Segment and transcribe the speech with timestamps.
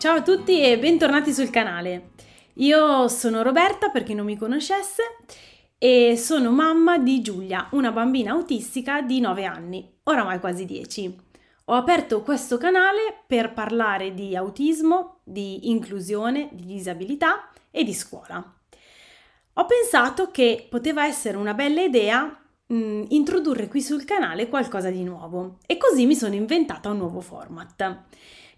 [0.00, 2.12] Ciao a tutti e bentornati sul canale.
[2.54, 5.02] Io sono Roberta per chi non mi conoscesse
[5.76, 11.18] e sono mamma di Giulia, una bambina autistica di 9 anni, oramai quasi 10.
[11.66, 18.42] Ho aperto questo canale per parlare di autismo, di inclusione, di disabilità e di scuola.
[19.52, 22.24] Ho pensato che poteva essere una bella idea
[22.68, 26.96] mh, mm, introdurre qui sul canale qualcosa di nuovo e così mi sono inventata un
[26.96, 28.04] nuovo format.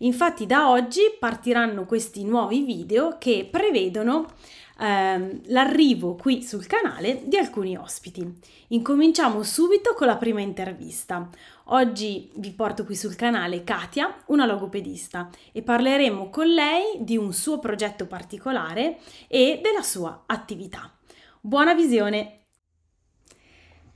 [0.03, 4.33] Infatti da oggi partiranno questi nuovi video che prevedono
[4.81, 8.29] ehm, l'arrivo qui sul canale di alcuni ospiti.
[8.69, 11.29] Incominciamo subito con la prima intervista.
[11.67, 17.33] Oggi vi porto qui sul canale Katia, una logopedista, e parleremo con lei di un
[17.33, 18.99] suo progetto particolare
[19.29, 20.93] e della sua attività.
[21.41, 22.39] Buona visione!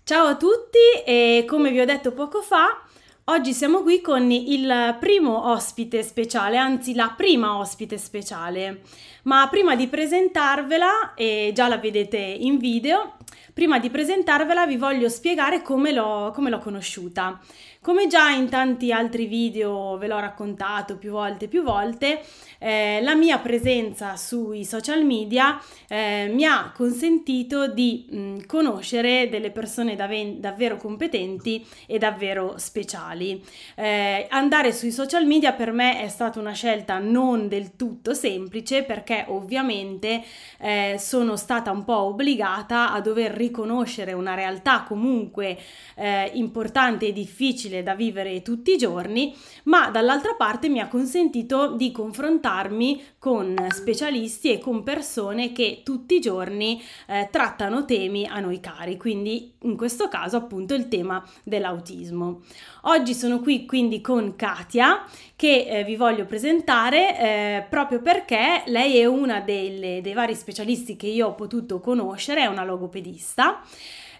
[0.04, 2.85] Ciao a tutti e come vi ho detto poco fa,
[3.28, 8.82] Oggi siamo qui con il primo ospite speciale, anzi la prima ospite speciale.
[9.24, 13.16] Ma prima di presentarvela, e già la vedete in video,
[13.52, 17.40] prima di presentarvela vi voglio spiegare come l'ho, come l'ho conosciuta.
[17.86, 22.20] Come già in tanti altri video ve l'ho raccontato più volte più volte,
[22.58, 25.56] eh, la mia presenza sui social media
[25.88, 33.40] eh, mi ha consentito di mh, conoscere delle persone dav- davvero competenti e davvero speciali.
[33.76, 38.82] Eh, andare sui social media per me è stata una scelta non del tutto semplice
[38.82, 40.24] perché ovviamente
[40.58, 45.56] eh, sono stata un po' obbligata a dover riconoscere una realtà comunque
[45.94, 50.88] eh, importante e difficile difficile da vivere tutti i giorni, ma dall'altra parte mi ha
[50.88, 58.26] consentito di confrontarmi con specialisti e con persone che tutti i giorni eh, trattano temi
[58.26, 62.42] a noi cari, quindi in questo caso appunto il tema dell'autismo.
[62.82, 65.04] Oggi sono qui quindi con Katia
[65.34, 70.96] che eh, vi voglio presentare eh, proprio perché lei è una delle, dei vari specialisti
[70.96, 73.62] che io ho potuto conoscere, è una logopedista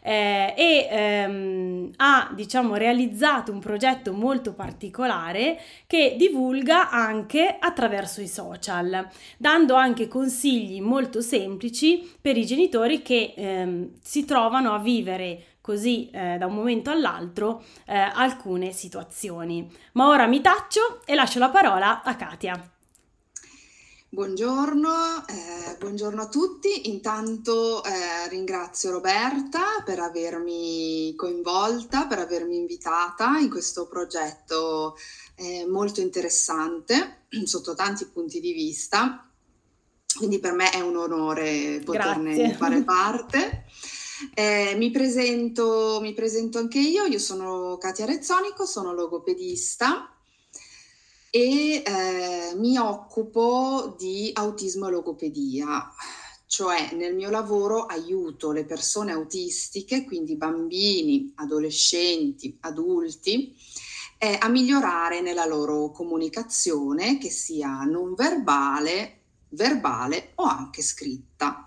[0.07, 8.29] eh, e ehm, ha diciamo realizzato un progetto molto particolare che divulga anche attraverso i
[8.29, 15.43] social, dando anche consigli molto semplici per i genitori che ehm, si trovano a vivere
[15.61, 19.69] così eh, da un momento all'altro eh, alcune situazioni.
[19.95, 22.76] Ma ora mi taccio e lascio la parola a Katia.
[24.09, 26.89] Buongiorno, eh, buongiorno a tutti.
[26.89, 34.97] Intanto eh, ringrazio Roberta per avermi coinvolta, per avermi invitata in questo progetto
[35.35, 39.29] eh, molto interessante sotto tanti punti di vista.
[40.17, 42.55] Quindi per me è un onore poterne Grazie.
[42.55, 43.65] fare parte.
[44.35, 50.16] Eh, mi, presento, mi presento anche io, io sono Katia Rezzonico, sono logopedista
[51.31, 55.93] e eh, mi occupo di autismo e logopedia,
[56.47, 63.55] cioè nel mio lavoro aiuto le persone autistiche, quindi bambini, adolescenti, adulti,
[64.19, 69.21] eh, a migliorare nella loro comunicazione, che sia non verbale,
[69.51, 71.67] verbale o anche scritta.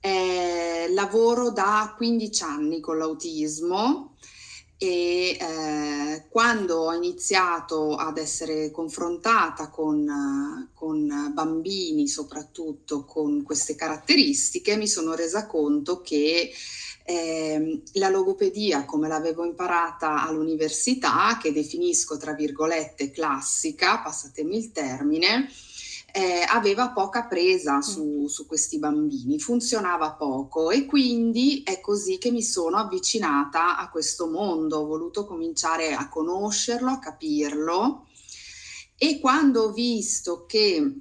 [0.00, 4.09] Eh, lavoro da 15 anni con l'autismo
[4.82, 14.76] e eh, quando ho iniziato ad essere confrontata con, con, bambini, soprattutto con queste caratteristiche,
[14.76, 16.50] mi sono resa conto che
[17.04, 25.46] eh, la logopedia, come l'avevo imparata all'università, che definisco tra virgolette classica, passatemi il termine,
[26.12, 27.80] eh, aveva poca presa mm.
[27.80, 33.90] su, su, questi bambini, funzionava poco e quindi è così che mi sono avvicinata a
[33.90, 38.06] questo mondo, ho voluto cominciare a conoscerlo, a capirlo
[38.96, 40.94] e quando ho visto che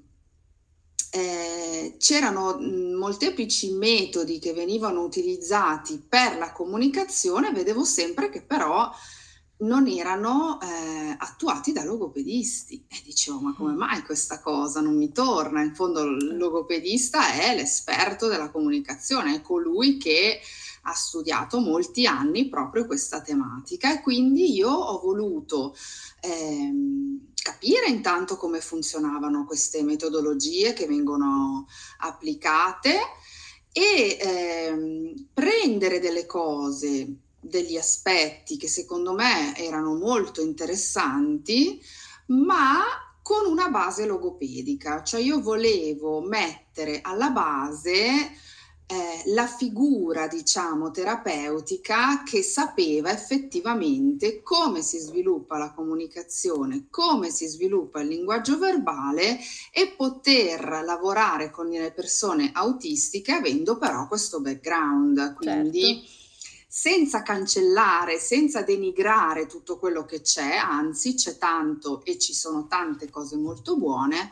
[1.11, 8.89] eh, c'erano mm, molteplici metodi che venivano utilizzati per la comunicazione, vedevo sempre che però
[9.59, 12.85] non erano eh, attuati da logopedisti.
[12.87, 15.61] E dicevo, ma come mai questa cosa non mi torna?
[15.61, 20.39] In fondo il logopedista è l'esperto della comunicazione, è colui che
[20.83, 25.75] ha studiato molti anni proprio questa tematica e quindi io ho voluto
[26.21, 31.67] ehm, capire intanto come funzionavano queste metodologie che vengono
[31.99, 32.97] applicate
[33.73, 41.81] e ehm, prendere delle cose degli aspetti che secondo me erano molto interessanti,
[42.27, 42.83] ma
[43.21, 48.31] con una base logopedica, cioè io volevo mettere alla base
[48.91, 57.45] eh, la figura, diciamo, terapeutica che sapeva effettivamente come si sviluppa la comunicazione, come si
[57.45, 59.37] sviluppa il linguaggio verbale
[59.71, 65.35] e poter lavorare con le persone autistiche avendo però questo background.
[65.35, 66.18] Quindi certo.
[66.79, 73.09] Senza cancellare, senza denigrare tutto quello che c'è, anzi c'è tanto e ci sono tante
[73.09, 74.31] cose molto buone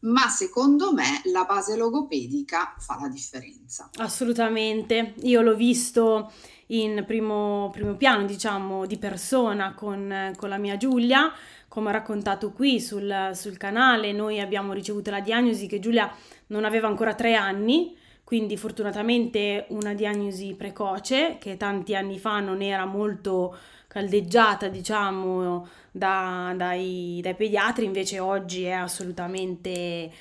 [0.00, 3.90] ma secondo me la base logopedica fa la differenza.
[3.96, 6.30] Assolutamente, io l'ho visto
[6.66, 11.32] in primo, primo piano, diciamo, di persona con, con, la mia Giulia,
[11.66, 16.14] come ho raccontato qui sul, sul canale, noi abbiamo ricevuto la diagnosi che Giulia
[16.46, 17.97] non aveva ancora tre anni,
[18.28, 26.52] quindi fortunatamente una diagnosi precoce che tanti anni fa non era molto caldeggiata, diciamo, da,
[26.54, 30.12] dai, dai, pediatri, invece oggi è assolutamente, eh,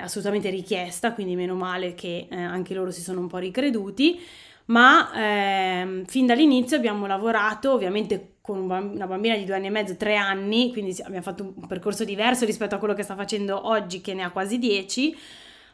[0.00, 4.20] assolutamente richiesta, quindi meno male che eh, anche loro si sono un po' ricreduti,
[4.66, 9.96] ma eh, fin dall'inizio abbiamo lavorato ovviamente con una bambina di due anni e mezzo,
[9.96, 14.00] tre anni, quindi abbiamo fatto un percorso diverso rispetto a quello che sta facendo oggi
[14.00, 15.16] che ne ha quasi dieci,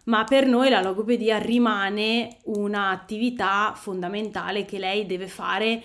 [0.04, 5.82] ma per noi la logopedia rimane un'attività fondamentale che lei deve fare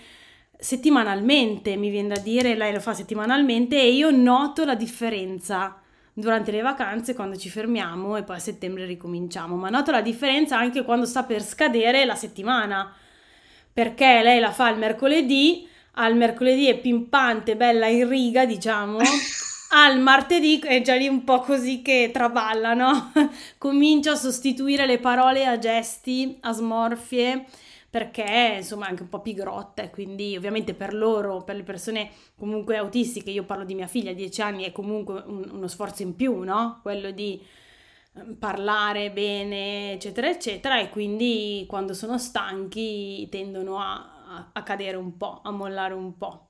[0.57, 5.79] settimanalmente, mi viene da dire, lei lo fa settimanalmente e io noto la differenza
[6.11, 10.57] durante le vacanze quando ci fermiamo e poi a settembre ricominciamo, ma noto la differenza
[10.57, 12.93] anche quando sta per scadere la settimana,
[13.71, 18.99] perché lei la fa il mercoledì, al mercoledì è pimpante, bella in riga, diciamo,
[19.71, 23.11] al martedì è già lì un po' così che traballa, no?
[23.57, 27.45] Comincia a sostituire le parole a gesti, a smorfie
[27.89, 32.77] perché insomma è anche un po' pigrotta quindi ovviamente per loro, per le persone comunque
[32.77, 36.39] autistiche, io parlo di mia figlia, 10 anni, è comunque un, uno sforzo in più,
[36.39, 36.79] no?
[36.81, 37.41] Quello di
[38.15, 43.93] ehm, parlare bene, eccetera, eccetera, e quindi quando sono stanchi tendono a,
[44.27, 46.48] a, a cadere un po', a mollare un po'.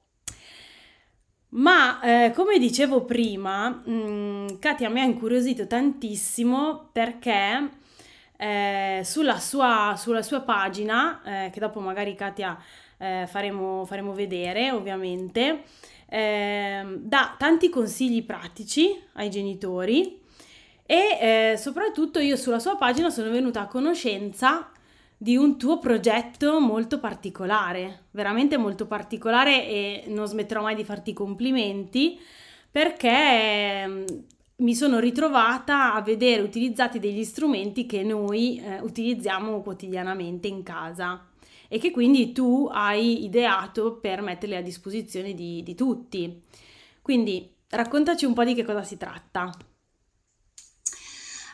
[1.51, 7.69] Ma eh, come dicevo prima, mh, mm, Katia mi ha incuriosito tantissimo perché
[8.37, 12.55] eh, sulla, sua, sulla, sua, pagina, eh, che dopo magari Katia
[12.97, 15.63] eh, faremo, faremo, vedere ovviamente,
[16.07, 20.21] ehm, dà tanti consigli pratici ai genitori
[20.85, 24.69] e eh, soprattutto io sulla sua pagina sono venuta a conoscenza
[25.21, 31.11] di un tuo progetto molto particolare, veramente molto particolare e non smetterò mai di farti
[31.11, 32.17] complimenti
[32.71, 34.05] perché ehm,
[34.59, 41.27] mi sono ritrovata a vedere utilizzati degli strumenti che noi eh, utilizziamo quotidianamente in casa
[41.67, 46.41] e che quindi tu hai ideato per metterli a disposizione di, di tutti.
[47.01, 49.51] Quindi raccontaci un po' di che cosa si tratta.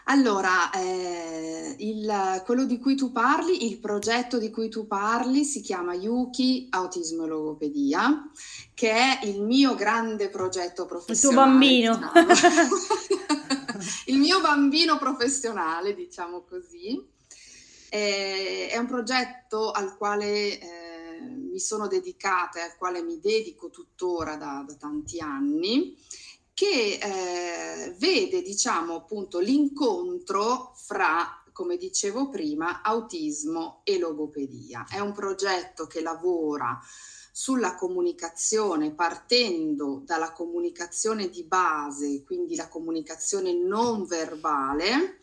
[0.08, 5.62] Allora, eh, il, quello di cui tu parli, il progetto di cui tu parli si
[5.62, 8.30] chiama Yuki Autismo e Logopedia,
[8.76, 11.72] che è il mio grande progetto professionale.
[11.72, 12.12] Il tuo bambino.
[12.28, 12.76] Diciamo.
[14.06, 17.04] il mio bambino professionale, diciamo così.
[17.90, 21.20] Eh, è un progetto al quale eh,
[21.52, 25.98] mi sono dedicata e al quale mi dedico tuttora da, da tanti anni
[26.56, 34.88] che eh, vede, diciamo, appunto l'incontro fra, come dicevo prima, autismo e logopedia.
[34.90, 36.80] È un progetto che lavora
[37.34, 45.20] sulla comunicazione partendo dalla comunicazione di base, quindi la comunicazione non verbale,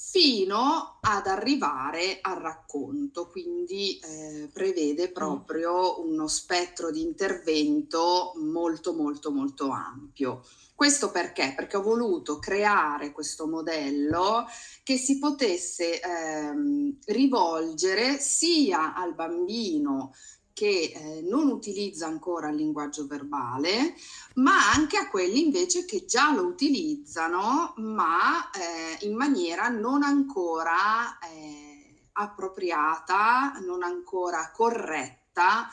[0.00, 5.12] fino ad arrivare al racconto, quindi eh, prevede mm.
[5.12, 10.44] proprio uno spettro di intervento molto molto molto ampio.
[10.72, 11.54] Questo perché?
[11.56, 14.46] Perché ho voluto creare questo modello
[14.84, 20.12] che si potesse ehm, rivolgere sia al bambino
[20.58, 23.94] che eh, non utilizza ancora il linguaggio verbale,
[24.34, 31.16] ma anche a quelli invece che già lo utilizzano, ma eh, in maniera non ancora
[31.20, 35.70] eh, appropriata, non ancora corretta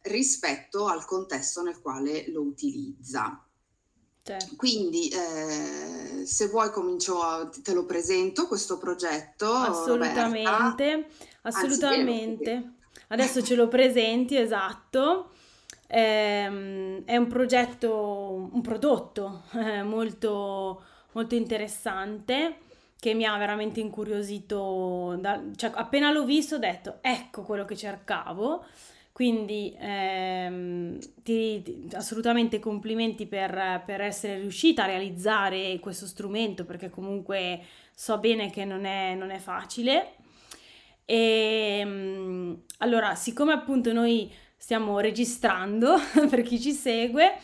[0.00, 3.40] rispetto al contesto nel quale lo utilizza.
[4.20, 4.56] Certo.
[4.56, 9.52] Quindi eh, se vuoi comincio, a, te lo presento questo progetto.
[9.52, 11.06] Assolutamente,
[11.42, 12.50] assolutamente.
[12.50, 12.73] Anzi,
[13.08, 15.30] Adesso ce lo presenti, esatto.
[15.86, 20.82] Eh, è un progetto, un prodotto eh, molto,
[21.12, 22.58] molto interessante
[22.98, 25.16] che mi ha veramente incuriosito.
[25.20, 28.64] Da, cioè, appena l'ho visto ho detto ecco quello che cercavo.
[29.12, 36.90] Quindi ehm, ti, ti, assolutamente complimenti per, per, essere riuscita a realizzare questo strumento perché
[36.90, 37.60] comunque
[37.94, 40.14] so bene che non è, non è facile.
[41.04, 45.96] E mm, allora, siccome appunto noi stiamo registrando
[46.30, 47.38] per chi ci segue,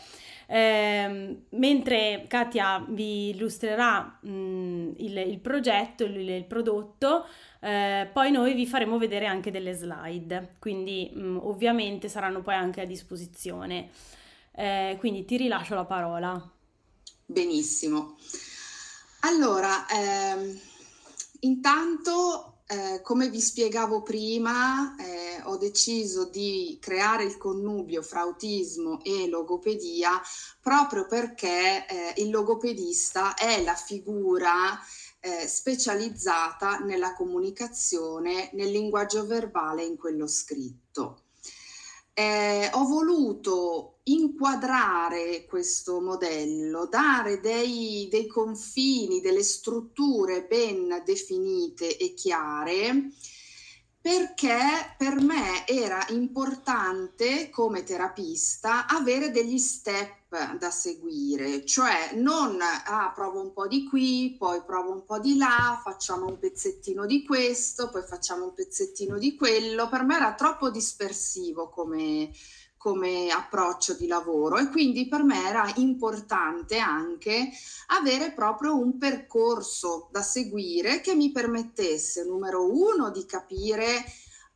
[0.47, 7.25] eh, mentre Katia vi illustrerà mh, il, il, progetto, il, il prodotto,
[7.61, 12.81] eh, poi noi vi faremo vedere anche delle slide, quindi mh, ovviamente saranno poi anche
[12.81, 13.89] a disposizione.
[14.53, 16.51] Eh, quindi ti rilascio la parola.
[17.25, 18.17] Benissimo.
[19.21, 20.59] Allora, ehm,
[21.41, 29.03] intanto eh, come vi spiegavo prima, eh, ho deciso di creare il connubio fra autismo
[29.03, 30.21] e logopedia
[30.61, 34.79] proprio perché eh, il logopedista è la figura
[35.19, 41.23] eh, specializzata nella comunicazione, nel linguaggio verbale e in quello scritto.
[42.13, 52.13] Eh, ho voluto inquadrare questo modello, dare dei, dei confini, delle strutture ben definite e
[52.13, 53.11] chiare
[54.01, 63.11] perché per me era importante come terapista avere degli step da seguire, cioè non ah,
[63.13, 67.23] provo un po' di qui, poi provo un po' di là, facciamo un pezzettino di
[67.23, 72.31] questo, poi facciamo un pezzettino di quello, per me era troppo dispersivo come,
[72.81, 77.51] come approccio di lavoro e quindi per me era importante anche
[77.89, 84.03] avere proprio un percorso da seguire che mi permettesse, numero uno, di capire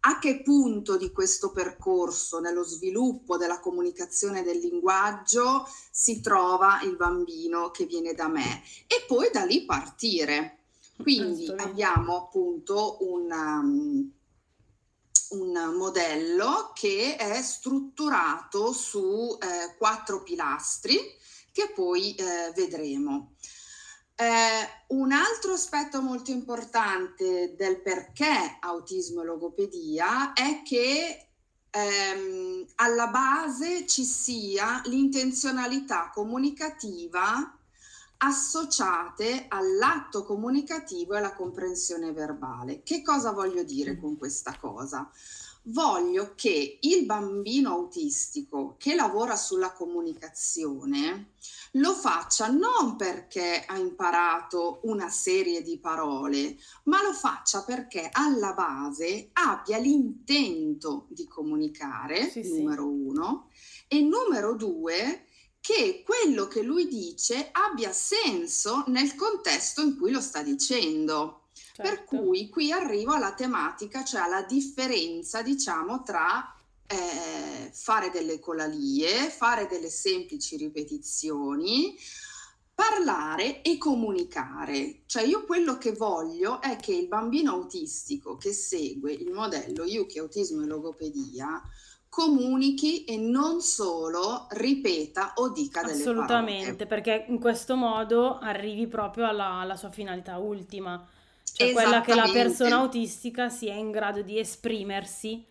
[0.07, 6.95] a che punto di questo percorso nello sviluppo della comunicazione del linguaggio si trova il
[6.95, 10.61] bambino che viene da me e poi da lì partire.
[10.97, 14.11] Quindi abbiamo appunto un, um,
[15.29, 20.97] un modello che è strutturato su eh, quattro pilastri
[21.51, 23.35] che poi eh, vedremo.
[24.15, 31.27] Eh, un altro aspetto molto importante del perché autismo e logopedia è che
[31.69, 37.57] ehm, alla base ci sia l'intenzionalità comunicativa
[38.17, 42.83] associate all'atto comunicativo e alla comprensione verbale.
[42.83, 45.09] Che cosa voglio dire con questa cosa?
[45.69, 51.31] Voglio che il bambino autistico che lavora sulla comunicazione
[51.75, 58.53] lo faccia non perché ha imparato una serie di parole, ma lo faccia perché alla
[58.53, 62.89] base abbia l'intento di comunicare, sì, numero sì.
[62.89, 63.49] uno,
[63.87, 65.25] e numero due,
[65.65, 71.47] che quello che lui dice abbia senso nel contesto in cui lo sta dicendo.
[71.73, 71.81] Certo.
[71.81, 76.55] Per cui qui arrivo alla tematica, cioè alla differenza, diciamo, tra
[76.85, 81.97] eh, fare delle colalie, fare delle semplici ripetizioni,
[82.75, 85.01] parlare e comunicare.
[85.07, 90.19] Cioè io quello che voglio è che il bambino autistico che segue il modello Yuki
[90.19, 91.59] Autismo e Logopedia
[92.15, 96.21] comunichi e non solo ripeta o dica delle parole.
[96.21, 101.05] Assolutamente, perché in questo modo arrivi proprio alla, alla sua finalità ultima,
[101.51, 105.43] cioè quella che la persona autistica sia in grado di esprimersi,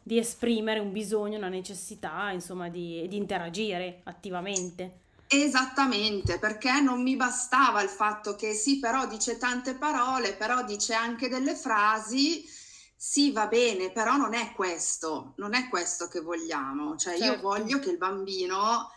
[0.00, 4.98] di esprimere un bisogno, una necessità, insomma, di, di interagire attivamente.
[5.26, 10.94] Esattamente, perché non mi bastava il fatto che sì, però dice tante parole, però dice
[10.94, 12.48] anche delle frasi
[12.96, 16.96] sì, va bene, però non è questo, non è questo che vogliamo.
[16.96, 17.34] Cioè, certo.
[17.34, 18.90] io voglio che il bambino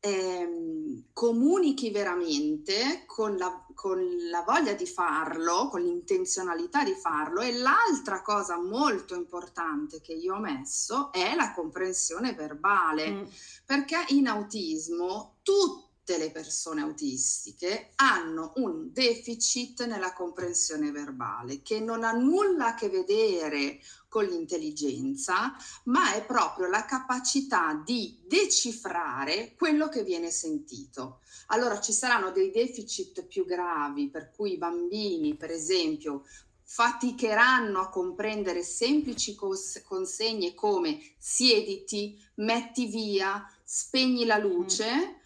[0.00, 3.98] ehm, comunichi veramente con la, con
[4.30, 7.40] la voglia di farlo, con l'intenzionalità di farlo.
[7.40, 13.22] E l'altra cosa molto importante che io ho messo è la comprensione verbale, mm.
[13.64, 21.80] perché in autismo tutti tutte le persone autistiche hanno un deficit nella comprensione verbale che
[21.80, 29.54] non ha nulla a che vedere con l'intelligenza, ma è proprio la capacità di decifrare
[29.54, 31.20] quello che viene sentito.
[31.48, 36.24] Allora ci saranno dei deficit più gravi per cui i bambini, per esempio,
[36.62, 45.16] faticheranno a comprendere semplici cons- consegne come siediti, metti via, spegni la luce.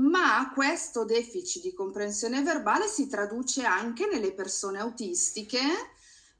[0.00, 5.58] Ma questo deficit di comprensione verbale si traduce anche nelle persone autistiche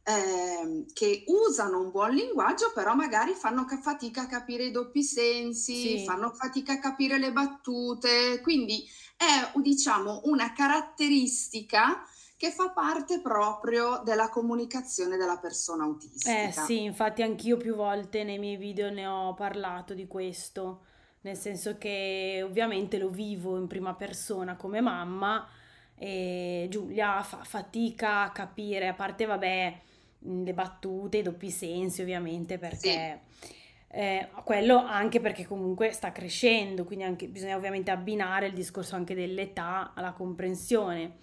[0.02, 5.99] eh, che usano un buon linguaggio, però magari fanno fatica a capire i doppi sensi,
[5.99, 6.05] sì.
[6.05, 12.02] fanno fatica a capire le battute, quindi è diciamo una caratteristica
[12.38, 16.45] che fa parte proprio della comunicazione della persona autistica.
[16.45, 20.87] Eh sì, infatti anch'io più volte nei miei video ne ho parlato di questo
[21.23, 25.47] nel senso che ovviamente lo vivo in prima persona come mamma
[25.95, 29.81] e Giulia fa fatica a capire, a parte vabbè
[30.21, 33.21] le battute, i doppi sensi ovviamente perché...
[33.41, 33.59] Sì.
[33.93, 39.17] Eh, quello anche perché comunque sta crescendo, quindi anche, bisogna ovviamente abbinare il discorso anche
[39.17, 41.17] dell'età alla comprensione.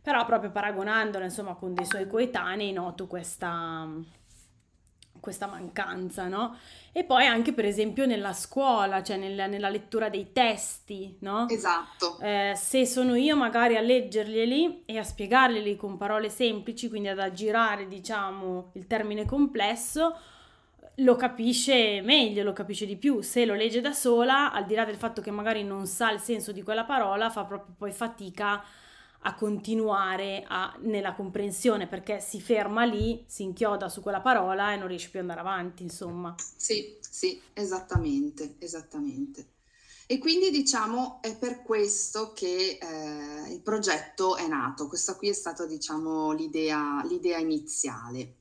[0.00, 3.88] Però proprio paragonandola insomma con dei suoi coetanei noto questa,
[5.22, 6.58] questa mancanza, no?
[6.90, 11.48] E poi anche per esempio nella scuola, cioè nella, nella lettura dei testi, no?
[11.48, 12.18] Esatto.
[12.20, 17.20] Eh, se sono io magari a leggerglieli e a spiegarglieli con parole semplici, quindi ad
[17.20, 20.18] aggirare, diciamo, il termine complesso,
[20.96, 23.20] lo capisce meglio, lo capisce di più.
[23.20, 26.18] Se lo legge da sola, al di là del fatto che magari non sa il
[26.18, 28.64] senso di quella parola, fa proprio poi fatica a
[29.22, 34.76] a continuare a, nella comprensione perché si ferma lì, si inchioda su quella parola e
[34.76, 36.34] non riesce più ad andare avanti, insomma.
[36.56, 39.50] Sì, sì, esattamente, esattamente.
[40.06, 45.32] E quindi diciamo è per questo che eh, il progetto è nato, questa qui è
[45.32, 48.36] stata diciamo l'idea, l'idea iniziale.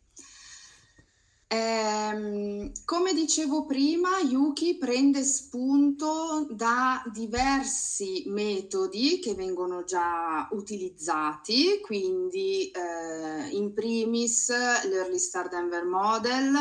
[1.54, 12.72] Ehm, come dicevo prima, Yuki prende spunto da diversi metodi che vengono già utilizzati, quindi
[12.72, 16.54] eh, in primis l'Early Star Denver Model,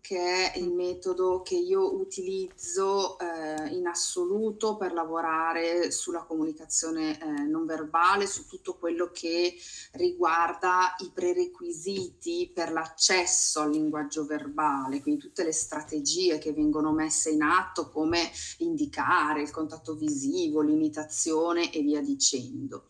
[0.00, 7.26] che è il metodo che io utilizzo eh, in assoluto per lavorare sulla comunicazione eh,
[7.44, 9.54] non verbale, su tutto quello che
[9.92, 17.30] riguarda i prerequisiti per l'accesso al linguaggio verbale, quindi tutte le strategie che vengono messe
[17.30, 22.84] in atto come indicare il contatto visivo, l'imitazione e via dicendo.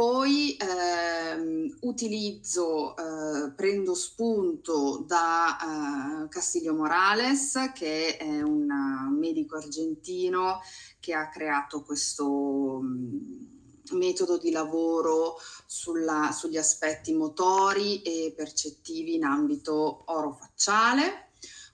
[0.00, 8.66] Poi ehm, utilizzo, eh, prendo spunto da eh, Castillo Morales, che è un
[9.18, 10.62] medico argentino
[11.00, 13.42] che ha creato questo mm,
[13.90, 21.28] metodo di lavoro sulla, sugli aspetti motori e percettivi in ambito orofacciale.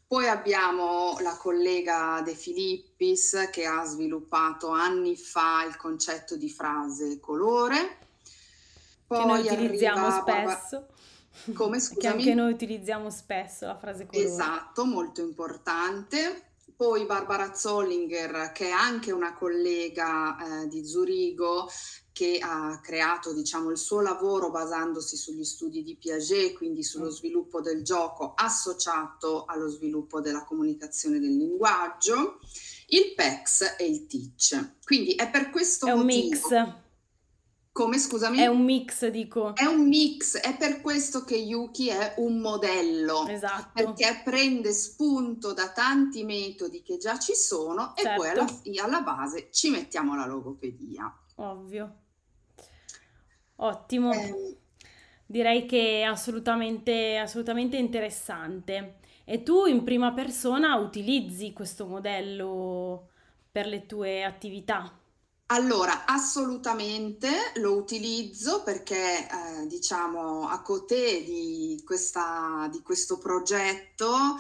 [0.04, 7.21] Poi abbiamo la collega De Filippis che ha sviluppato anni fa il concetto di frase
[7.21, 7.99] colore
[9.07, 10.87] poi che noi utilizziamo spesso.
[11.55, 12.01] Come scusami?
[12.01, 14.29] Che anche noi utilizziamo spesso la frase colore.
[14.29, 16.42] Esatto, molto importante.
[16.77, 21.69] Poi Barbara Zollinger, che è anche una collega eh, di Zurigo,
[22.12, 27.11] che ha creato diciamo, il suo lavoro basandosi sugli studi di Piaget, quindi sullo mm.
[27.11, 32.40] sviluppo del gioco associato allo sviluppo della comunicazione del linguaggio,
[32.88, 34.77] il PEX e il TEACH.
[34.85, 36.49] Quindi è per questo è motivo...
[36.49, 36.85] È un mix
[37.77, 38.39] come scusami?
[38.39, 39.55] È un mix, dico.
[39.55, 43.27] È un mix, è per questo che Yuki è un modello.
[43.29, 43.71] Esatto.
[43.75, 48.11] Perché prende spunto da tanti metodi che già ci sono certo.
[48.11, 48.47] e poi alla,
[48.83, 51.15] alla base ci mettiamo la logopedia.
[51.35, 51.97] Ovvio.
[53.57, 54.11] Ottimo.
[54.11, 54.57] Eh,
[55.27, 59.01] Direi che è assolutamente, assolutamente interessante.
[59.25, 63.11] E tu in prima persona utilizzi questo modello
[63.53, 64.91] per le tue attività?
[65.48, 74.35] Allora, assolutamente lo utilizzo perché, eh, diciamo, a cotè di, questa, di questo progetto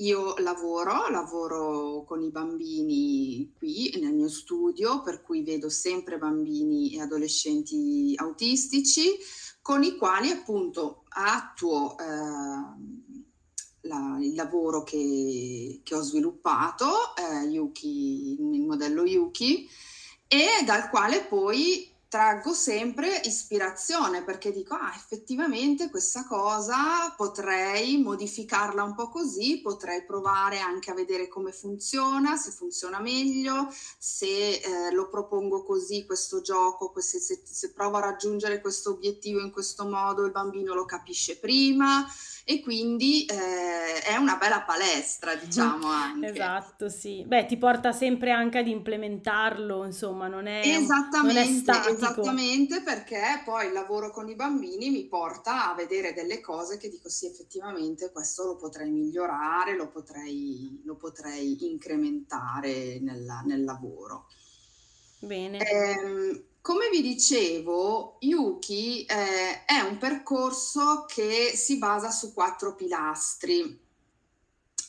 [0.00, 6.92] io lavoro, lavoro con i bambini qui nel mio studio, per cui vedo sempre bambini
[6.94, 9.16] e adolescenti autistici,
[9.62, 12.04] con i quali appunto attuo eh,
[13.82, 19.68] la, il lavoro che, che ho sviluppato, eh, Yuki, il modello Yuki
[20.28, 28.82] e dal quale poi traggo sempre ispirazione perché dico, ah, effettivamente questa cosa potrei modificarla
[28.82, 34.90] un po' così, potrei provare anche a vedere come funziona, se funziona meglio, se eh,
[34.92, 39.84] lo propongo così questo gioco, se, se, se provo a raggiungere questo obiettivo in questo
[39.84, 42.06] modo il bambino lo capisce prima
[42.50, 46.28] e quindi eh, è una bella palestra, diciamo anche.
[46.28, 47.22] Esatto, sì.
[47.26, 53.42] Beh, ti porta sempre anche ad implementarlo, insomma, non è Esattamente, non è esattamente perché
[53.44, 57.26] poi il lavoro con i bambini mi porta a vedere delle cose che dico sì,
[57.26, 64.24] effettivamente questo lo potrei migliorare, lo potrei, lo potrei incrementare nella, nel lavoro.
[65.18, 65.58] Bene.
[65.58, 73.80] Eh, come vi dicevo, Yuki eh, è un percorso che si basa su quattro pilastri,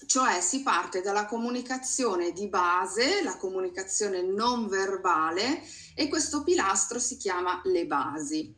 [0.05, 5.63] cioè si parte dalla comunicazione di base, la comunicazione non verbale
[5.95, 8.53] e questo pilastro si chiama le basi.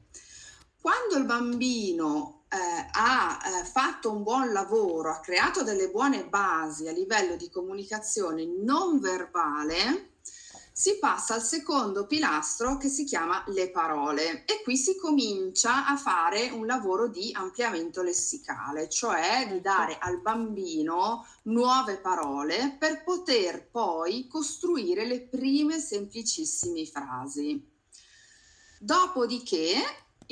[0.82, 2.58] Quando il bambino eh,
[2.92, 8.48] ha eh, fatto un buon lavoro, ha creato delle buone basi a livello di comunicazione
[8.48, 10.11] non verbale,
[10.74, 15.98] si passa al secondo pilastro che si chiama le parole e qui si comincia a
[15.98, 23.68] fare un lavoro di ampliamento lessicale, cioè di dare al bambino nuove parole per poter
[23.70, 27.70] poi costruire le prime semplicissime frasi.
[28.80, 29.74] Dopodiché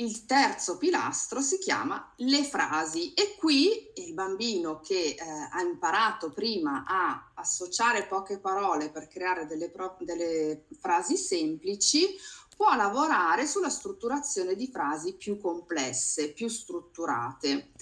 [0.00, 6.32] il terzo pilastro si chiama le frasi e qui il bambino che eh, ha imparato
[6.32, 12.16] prima a associare poche parole per creare delle, pro- delle frasi semplici
[12.56, 17.72] può lavorare sulla strutturazione di frasi più complesse, più strutturate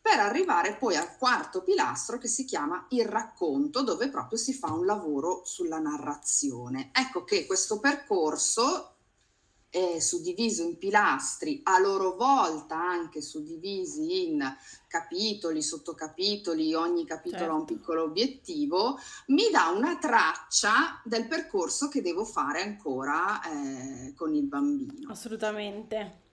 [0.00, 4.72] per arrivare poi al quarto pilastro che si chiama il racconto, dove proprio si fa
[4.72, 6.90] un lavoro sulla narrazione.
[6.92, 8.97] Ecco che questo percorso
[9.70, 14.42] è suddiviso in pilastri, a loro volta anche suddivisi in
[14.86, 17.52] capitoli, sottocapitoli, ogni capitolo certo.
[17.52, 17.74] ha un certo.
[17.74, 24.44] piccolo obiettivo, mi dà una traccia del percorso che devo fare ancora eh, con il
[24.44, 25.10] bambino.
[25.10, 26.26] Assolutamente.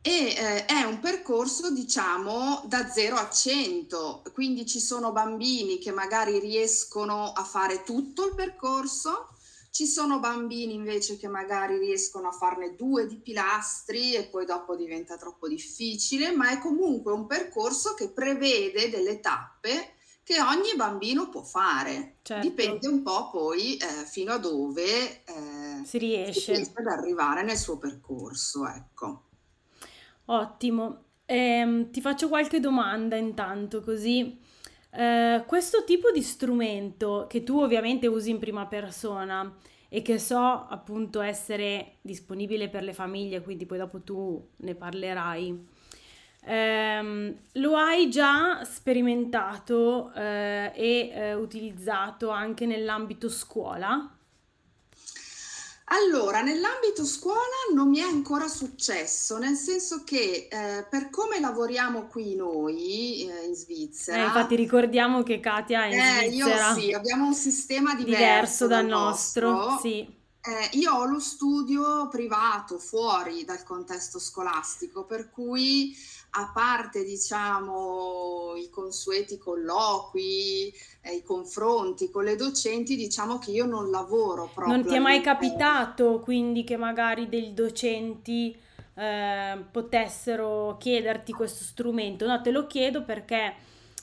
[0.00, 5.90] E eh, è un percorso, diciamo, da 0 a 100, quindi ci sono bambini che
[5.90, 9.35] magari riescono a fare tutto il percorso,
[9.76, 14.74] ci sono bambini invece che magari riescono a farne due di pilastri e poi dopo
[14.74, 21.28] diventa troppo difficile, ma è comunque un percorso che prevede delle tappe che ogni bambino
[21.28, 22.20] può fare.
[22.22, 22.48] Certo.
[22.48, 26.64] Dipende un po' poi eh, fino a dove eh, si riesce.
[26.64, 28.66] si ad arrivare nel suo percorso.
[28.66, 29.24] Ecco.
[30.24, 31.02] Ottimo.
[31.26, 34.40] Eh, ti faccio qualche domanda intanto così.
[34.90, 39.54] Eh, questo tipo di strumento che tu ovviamente usi in prima persona
[39.88, 45.66] e che so appunto essere disponibile per le famiglie, quindi poi dopo tu ne parlerai.
[46.48, 54.15] ehm, lo hai già sperimentato eh, e eh, utilizzato anche nell'ambito scuola?
[55.88, 57.38] Allora, nell'ambito scuola
[57.72, 63.46] non mi è ancora successo, nel senso che eh, per come lavoriamo qui noi eh,
[63.46, 67.34] in Svizzera, Eh, infatti ricordiamo che Katia è in eh, io Svizzera, sì, abbiamo un
[67.34, 69.78] sistema diverso diverso dal nostro, vostro.
[69.78, 70.14] sì.
[70.40, 75.96] Eh, io ho lo studio privato fuori dal contesto scolastico, per cui
[76.38, 83.64] a parte diciamo i consueti colloqui, eh, i confronti con le docenti, diciamo che io
[83.64, 84.76] non lavoro proprio.
[84.76, 88.54] Non ti è mai capitato quindi che magari dei docenti
[88.94, 92.26] eh, potessero chiederti questo strumento?
[92.26, 93.54] No, te lo chiedo perché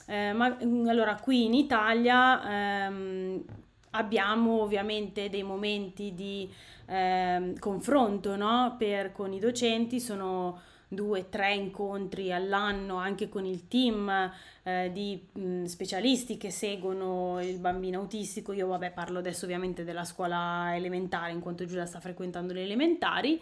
[0.06, 3.44] eh, ma, allora qui in Italia ehm,
[3.90, 6.52] abbiamo ovviamente dei momenti di
[6.86, 8.74] eh, confronto no?
[8.76, 10.60] per, con i docenti, sono
[10.94, 17.58] due, tre incontri all'anno anche con il team eh, di mh, specialisti che seguono il
[17.58, 18.52] bambino autistico.
[18.52, 23.40] Io vabbè parlo adesso ovviamente della scuola elementare in quanto Giulia sta frequentando le elementari.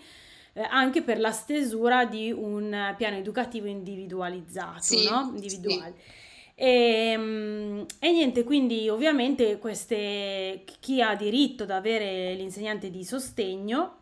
[0.55, 5.31] Eh, anche per la stesura di un piano educativo individualizzato, sì, no?
[5.35, 5.95] Individuale.
[5.97, 6.21] Sì.
[6.55, 13.97] E, ehm, e, niente, quindi ovviamente queste, chi ha diritto ad avere l'insegnante di sostegno,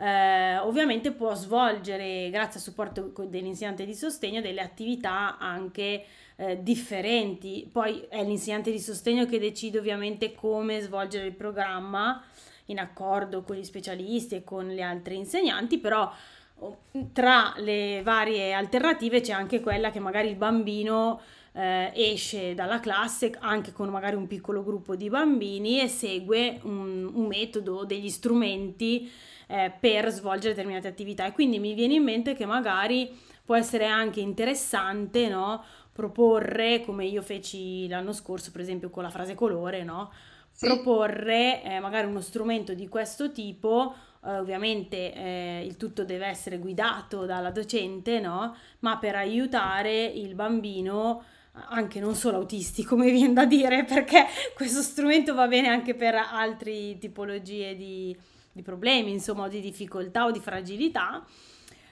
[0.00, 6.04] eh, ovviamente può svolgere, grazie al supporto dell'insegnante di sostegno, delle attività anche
[6.36, 7.68] eh, differenti.
[7.70, 12.22] Poi è l'insegnante di sostegno che decide ovviamente come svolgere il programma
[12.66, 16.12] in accordo con gli specialisti e con gli altri insegnanti, però
[16.58, 16.78] oh,
[17.12, 21.20] tra le varie alternative c'è anche quella che magari il bambino
[21.52, 27.10] eh, esce dalla classe anche con magari un piccolo gruppo di bambini e segue un,
[27.12, 29.10] un metodo, degli strumenti
[29.48, 33.10] eh, per svolgere determinate attività e quindi mi viene in mente che magari
[33.44, 35.64] può essere anche interessante no?
[35.92, 40.12] proporre come io feci l'anno scorso per esempio con la frase colore no?
[40.52, 40.66] Sì.
[40.66, 46.58] proporre eh, magari uno strumento di questo tipo Uh, ovviamente eh, il tutto deve essere
[46.58, 48.52] guidato dalla docente, no?
[48.80, 51.22] Ma per aiutare il bambino
[51.70, 56.14] anche non solo autisti, come viene da dire, perché questo strumento va bene anche per
[56.14, 58.16] altre tipologie di,
[58.58, 61.24] di problemi, insomma, di difficoltà o di fragilità.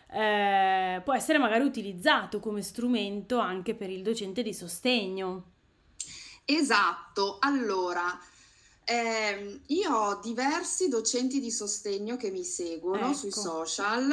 [0.08, 5.52] Eh, può essere magari utilizzato come strumento anche per il docente di sostegno.
[6.44, 8.18] Esatto, allora
[8.84, 13.14] eh, io ho diversi docenti di sostegno che mi seguono ecco.
[13.14, 14.12] sui social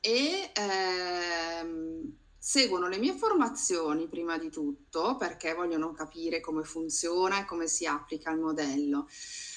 [0.00, 7.44] e ehm, seguono le mie formazioni prima di tutto perché vogliono capire come funziona e
[7.44, 9.06] come si applica il modello,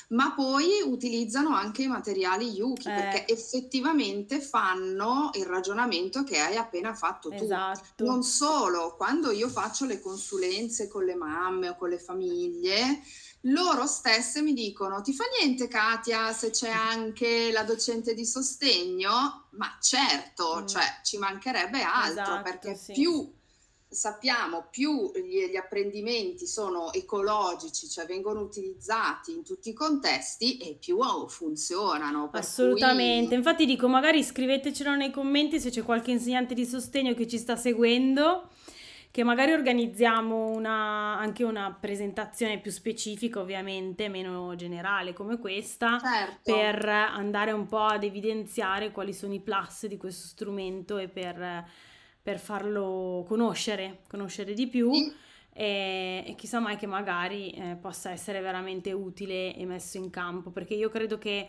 [0.10, 2.94] ma poi utilizzano anche i materiali Yuki eh.
[2.94, 7.44] perché effettivamente fanno il ragionamento che hai appena fatto tu.
[7.44, 8.04] Esatto.
[8.04, 13.02] Non solo, quando io faccio le consulenze con le mamme o con le famiglie,
[13.42, 19.48] loro stesse mi dicono: Ti fa niente, Katia, se c'è anche la docente di sostegno?
[19.52, 20.68] Ma certo, mm.
[20.68, 22.94] cioè ci mancherebbe altro esatto, perché sì.
[22.94, 23.34] più
[23.88, 30.78] sappiamo, più gli, gli, apprendimenti sono ecologici, cioè vengono utilizzati in tutti i contesti e
[30.80, 32.30] più funzionano.
[32.34, 33.38] Assolutamente, cui...
[33.38, 37.56] infatti dico magari scrivetecelo nei commenti se c'è qualche insegnante di sostegno che ci sta
[37.56, 38.50] seguendo
[39.16, 46.54] che magari organizziamo una, anche una presentazione più specifica, ovviamente, meno generale come questa, certo.
[46.54, 51.66] per andare un po' ad evidenziare quali sono i plus di questo strumento e per,
[52.26, 54.92] per farlo conoscere, conoscere di più.
[54.92, 55.14] Sì.
[55.54, 60.50] E, e, chissà mai che magari eh, possa essere veramente utile e messo in campo,
[60.50, 61.48] perché io credo che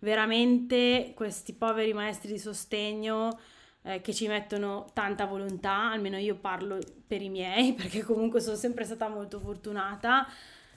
[0.00, 3.40] veramente questi poveri maestri di sostegno
[3.84, 8.56] eh, che ci mettono tanta volontà, almeno io parlo per i miei, perché comunque sono
[8.56, 10.26] sempre stata molto fortunata,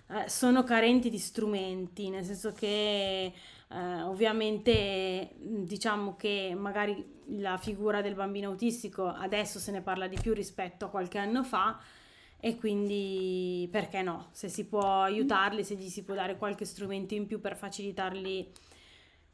[0.07, 3.33] eh, sono carenti di strumenti, nel senso che
[3.71, 10.17] eh, ovviamente diciamo che magari la figura del bambino autistico adesso se ne parla di
[10.19, 11.79] più rispetto a qualche anno fa
[12.43, 14.29] e quindi perché no?
[14.31, 18.51] Se si può aiutarli, se gli si può dare qualche strumento in più per facilitarli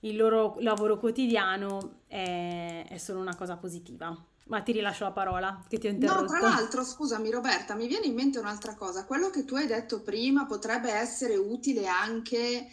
[0.02, 4.16] il loro lavoro quotidiano è, è solo una cosa positiva.
[4.48, 6.22] Ma ti rilascio la parola che ti ho interrotto.
[6.22, 9.06] No, tra l'altro, scusami Roberta, mi viene in mente un'altra cosa.
[9.06, 12.68] Quello che tu hai detto prima potrebbe essere utile anche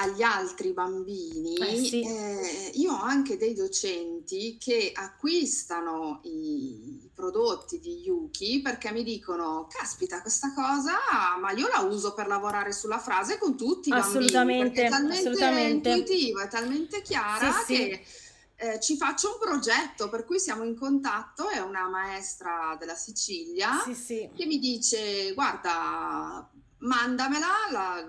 [0.00, 2.02] agli altri bambini, eh sì.
[2.02, 9.66] eh, io ho anche dei docenti che acquistano i, prodotti di Yuki perché mi dicono,
[9.68, 10.96] caspita, questa cosa,
[11.38, 15.28] ma io la uso per lavorare sulla frase con tutti i assolutamente, bambini, è talmente
[15.28, 15.88] assolutamente.
[15.90, 18.02] intuitiva, è talmente chiara sì, che...
[18.04, 18.28] Sì.
[18.62, 23.82] Eh, ci faccio un progetto per cui siamo in contatto, è una maestra della Sicilia
[23.86, 26.46] che mi dice guarda
[26.80, 28.08] mandamela, la,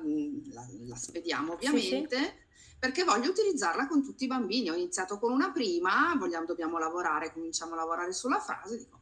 [0.52, 2.18] la, la spediamo ovviamente.
[2.18, 2.40] Sì, sì.
[2.80, 4.70] Perché voglio utilizzarla con tutti i bambini.
[4.70, 8.78] Ho iniziato con una prima, vogliamo, dobbiamo lavorare, cominciamo a lavorare sulla frase.
[8.78, 9.00] Dico,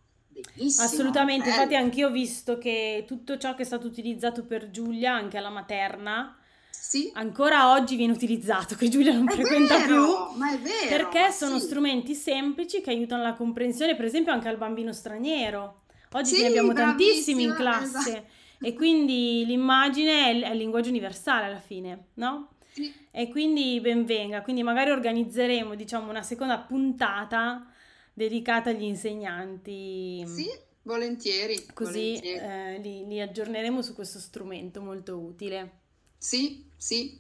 [0.55, 1.55] Benissimo, Assolutamente, bello.
[1.55, 5.49] infatti anch'io ho visto che tutto ciò che è stato utilizzato per Giulia, anche alla
[5.49, 6.37] materna,
[6.69, 7.09] sì.
[7.13, 10.37] ancora oggi viene utilizzato, che Giulia non è frequenta vero, più.
[10.37, 10.87] Ma è vero.
[10.87, 11.65] Perché sono sì.
[11.65, 15.81] strumenti semplici che aiutano la comprensione, per esempio anche al bambino straniero.
[16.11, 18.09] Oggi sì, ne abbiamo tantissimi in classe.
[18.09, 22.55] Esatto e quindi l'immagine è il, è il linguaggio universale alla fine, no?
[22.71, 22.93] Sì.
[23.11, 27.71] E quindi benvenga, quindi magari organizzeremo diciamo una seconda puntata
[28.13, 30.25] dedicata agli insegnanti.
[30.27, 30.47] Sì,
[30.83, 31.65] volentieri.
[31.73, 32.75] Così volentieri.
[32.75, 35.79] Eh, li, li aggiorneremo su questo strumento molto utile.
[36.17, 37.19] Sì, sì.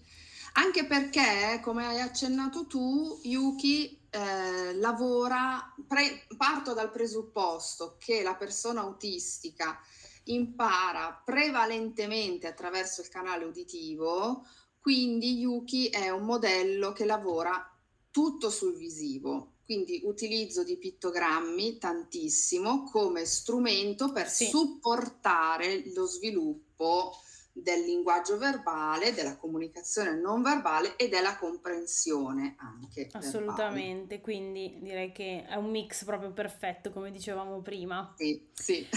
[0.53, 8.35] Anche perché, come hai accennato tu, Yuki eh, lavora, pre- parto dal presupposto che la
[8.35, 9.79] persona autistica
[10.29, 14.45] impara prevalentemente attraverso il canale uditivo,
[14.79, 17.71] quindi Yuki è un modello che lavora
[18.11, 24.45] tutto sul visivo, quindi utilizzo di pittogrammi tantissimo come strumento per sì.
[24.45, 27.13] supportare lo sviluppo
[27.51, 33.09] del linguaggio verbale, della comunicazione non verbale e della comprensione anche.
[33.11, 34.21] Assolutamente, verbale.
[34.21, 38.13] quindi direi che è un mix proprio perfetto, come dicevamo prima.
[38.17, 38.87] Sì, sì.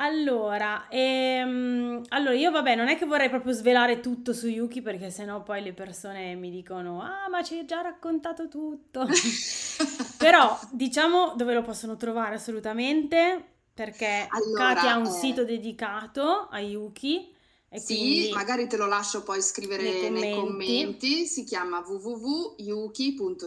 [0.00, 5.10] Allora, ehm, allora, io vabbè, non è che vorrei proprio svelare tutto su Yuki perché
[5.10, 9.06] sennò poi le persone mi dicono ah ma ci hai già raccontato tutto.
[10.16, 15.10] Però diciamo dove lo possono trovare assolutamente perché allora, Katia ha un eh...
[15.10, 17.34] sito dedicato a Yuki.
[17.70, 20.20] E sì, magari te lo lascio poi scrivere nei commenti.
[20.20, 21.26] nei commenti.
[21.26, 23.40] Si chiama www.yuki.ch.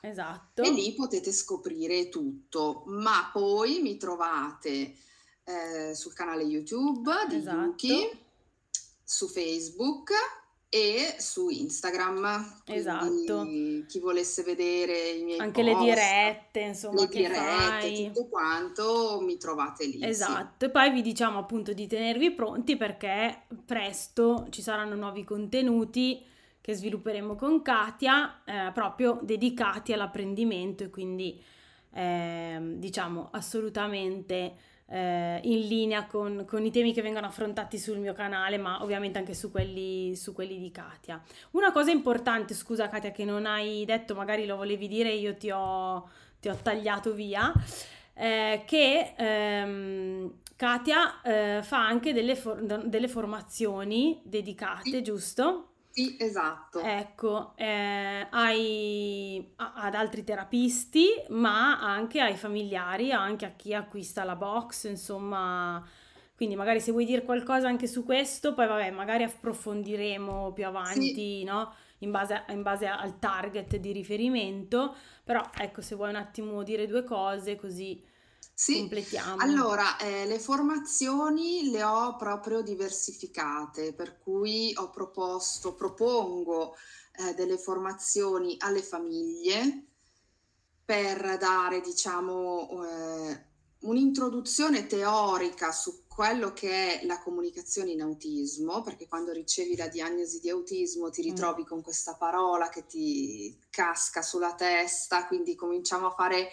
[0.00, 0.62] Esatto.
[0.62, 2.82] E lì potete scoprire tutto.
[2.86, 4.94] Ma poi mi trovate
[5.44, 7.56] eh, sul canale YouTube di esatto.
[7.60, 8.10] Yuki,
[9.02, 10.10] su Facebook
[10.68, 12.62] e su Instagram.
[12.64, 13.46] Esatto.
[13.86, 18.06] Chi volesse vedere i miei Anche post, le dirette, insomma, le dirette, fai.
[18.12, 20.02] tutto quanto, mi trovate lì.
[20.02, 20.54] Esatto.
[20.58, 20.64] Sì.
[20.64, 26.26] E poi vi diciamo appunto di tenervi pronti perché presto ci saranno nuovi contenuti
[26.60, 31.40] che svilupperemo con Katia, eh, proprio dedicati all'apprendimento e quindi
[31.92, 38.12] eh, diciamo assolutamente eh, in linea con, con, i temi che vengono affrontati sul mio
[38.12, 41.22] canale, ma ovviamente anche su quelli, su quelli di Katia.
[41.52, 45.50] Una cosa importante, scusa Katia, che non hai detto, magari lo volevi dire, io ti
[45.50, 46.08] ho,
[46.40, 47.52] ti ho tagliato via,
[48.14, 55.73] eh, che ehm, Katia eh, fa anche delle, for- delle formazioni dedicate, giusto?
[55.94, 56.80] Sì, esatto.
[56.86, 64.34] Ecco, eh, ai, ad altri terapisti, ma anche ai familiari, anche a chi acquista la
[64.36, 65.82] box, insomma,
[66.36, 71.42] quindi magari se vuoi dire qualcosa anche su questo, poi vabbè, magari approfondiremo più avanti,
[71.42, 71.44] Sì.
[71.44, 71.72] no?
[71.98, 76.86] In base, in base al target di riferimento, però ecco, se vuoi un attimo dire
[76.86, 78.04] due cose così
[78.56, 79.42] Sì, completiamo.
[79.42, 86.74] allora, eh, le formazioni le ho proprio diversificate, per cui ho proposto, propongo
[87.16, 89.86] eh, delle formazioni alle famiglie
[90.84, 93.46] per dare, diciamo, eh,
[93.80, 100.40] un'introduzione teorica su quello che è la comunicazione in autismo, perché quando ricevi la diagnosi
[100.40, 101.24] di autismo ti Mm.
[101.24, 106.50] ritrovi con questa parola che ti casca sulla testa, quindi cominciamo a fare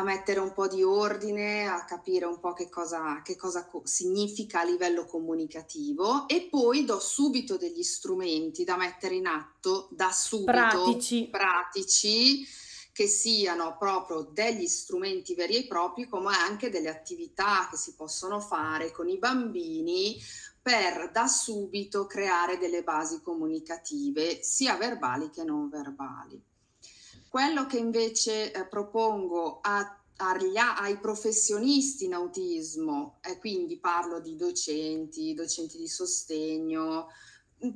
[0.00, 3.82] a mettere un po' di ordine, a capire un po' che cosa, che cosa co-
[3.84, 10.10] significa a livello comunicativo e poi do subito degli strumenti da mettere in atto da
[10.10, 11.28] subito, Pratici.
[11.30, 12.46] pratici,
[12.92, 18.40] che siano proprio degli strumenti veri e propri, come anche delle attività che si possono
[18.40, 20.18] fare con i bambini
[20.60, 26.49] per da subito creare delle basi comunicative, sia verbali che non verbali.
[27.30, 35.32] Quello che invece eh, propongo a- ai professionisti in autismo, e quindi parlo di docenti,
[35.32, 37.06] docenti di sostegno,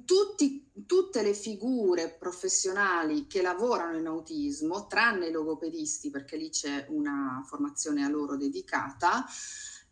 [0.05, 6.87] tutti- tutte le figure professionali che lavorano in autismo, tranne i logopedisti, perché lì c'è
[6.89, 9.25] una formazione a loro dedicata,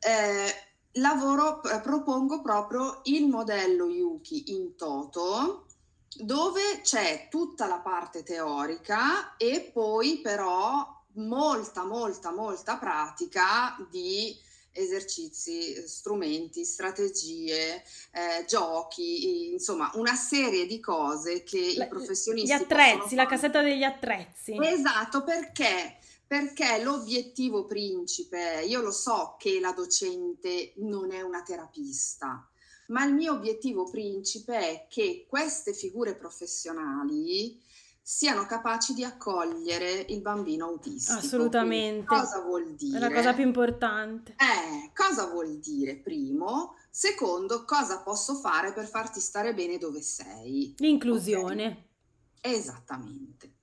[0.00, 0.52] eh,
[0.94, 5.66] lavoro, p- propongo proprio il modello Yuki in toto,
[6.16, 14.36] dove c'è tutta la parte teorica e poi però molta, molta, molta pratica di
[14.74, 22.52] esercizi, strumenti, strategie, eh, giochi, insomma, una serie di cose che La- i professionisti Gli
[22.52, 24.56] attrezzi, la cassetta degli attrezzi.
[24.62, 25.98] Esatto, perché?
[26.26, 32.48] Perché l'obiettivo principe, io lo so che la docente non è una terapista,
[32.92, 37.58] ma il mio obiettivo principe è che queste figure professionali
[38.04, 41.18] siano capaci di accogliere il bambino autistico.
[41.18, 42.04] Assolutamente.
[42.04, 42.98] Quindi cosa vuol È dire?
[42.98, 44.32] la cosa più importante.
[44.32, 45.96] Eh, cosa vuol dire?
[45.96, 46.74] Primo.
[46.90, 50.74] Secondo, cosa posso fare per farti stare bene dove sei?
[50.78, 51.86] L'inclusione.
[52.40, 53.54] Esattamente.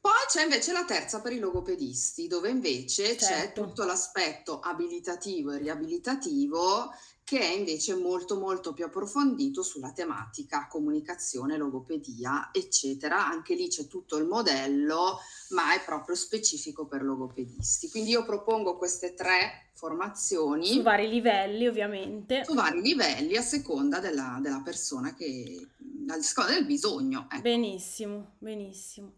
[0.00, 3.64] Poi c'è invece la terza per i logopedisti, dove invece c'è Certo.
[3.66, 6.90] tutto l'aspetto abilitativo e riabilitativo
[7.24, 13.26] che è invece molto molto più approfondito sulla tematica comunicazione, logopedia, eccetera.
[13.26, 15.18] Anche lì c'è tutto il modello,
[15.50, 17.88] ma è proprio specifico per logopedisti.
[17.88, 22.44] Quindi io propongo queste tre formazioni Su vari livelli, ovviamente.
[22.44, 25.66] su vari livelli a seconda della, della persona che,
[26.08, 27.28] a seconda del bisogno.
[27.30, 27.40] ecco.
[27.40, 29.14] Benissimo, benissimo.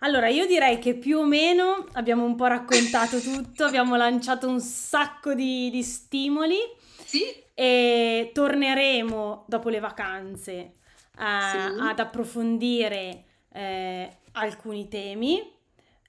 [0.00, 4.60] Allora, io direi che più o meno abbiamo un po' raccontato tutto, abbiamo lanciato un
[4.60, 6.58] sacco di, di stimoli
[7.06, 7.22] Sì,
[7.54, 10.72] e torneremo dopo le vacanze eh,
[11.14, 11.78] Sì.
[11.80, 15.54] ad approfondire eh, alcuni temi.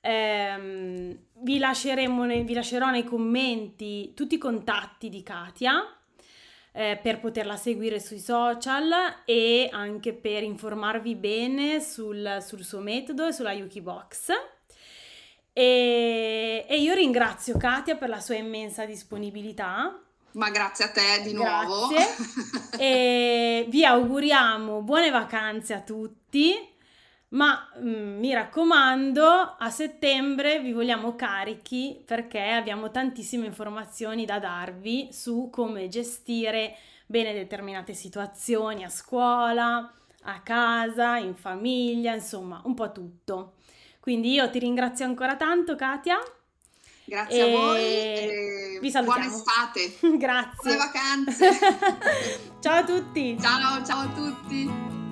[0.01, 5.83] Ehm, vi lasceremo nei- vi lascerò nei commenti tutti i contatti di Katia
[6.71, 8.91] eh, per poterla seguire sui social
[9.25, 14.29] e anche per informarvi bene sul, sul suo metodo e sulla Yuki Box.
[15.53, 20.01] E, e io ringrazio Katia per la sua immensa disponibilità.
[20.33, 21.87] Ma grazie a te di nuovo.
[21.87, 22.77] Grazie.
[22.77, 26.53] E vi auguriamo buone vacanze a tutti,
[27.29, 35.09] ma mm, mi raccomando, a settembre vi vogliamo carichi perché abbiamo tantissime informazioni da darvi
[35.11, 36.75] su come gestire
[37.07, 39.91] bene determinate situazioni a scuola,
[40.23, 43.53] a casa, in famiglia, insomma, un po' tutto.
[43.99, 46.17] Quindi io ti ringrazio ancora tanto, Katia.
[47.09, 49.95] Grazie a voi E e vi buona estate.
[50.17, 50.57] Grazie.
[50.61, 51.49] Buone vacanze.
[52.59, 53.37] Ciao a tutti.
[53.39, 55.06] ciao, ciao a tutti.